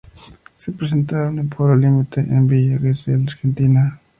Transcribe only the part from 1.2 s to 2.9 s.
en Pueblo Limite, en Villa